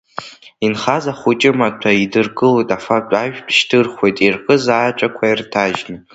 Инхаз 0.65 1.05
ахәыҷымаҭәа 1.11 1.91
еидыркылоит, 1.97 2.69
афатә-ажәтә 2.77 3.51
шьҭырхуеит, 3.57 4.17
иркыз 4.27 4.63
ааҵәақәа 4.69 5.25
ирҭажьны. 5.29 5.97